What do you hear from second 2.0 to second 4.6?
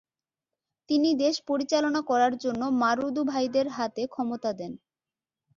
করার জন্য মারুদু ভাইদের হাতে ক্ষমতা